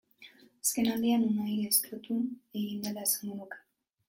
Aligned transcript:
Azkenaldian 0.61 1.27
Unai 1.27 1.49
gaiztotu 1.59 2.19
egin 2.63 2.81
dela 2.89 3.05
esango 3.11 3.39
nuke. 3.45 3.63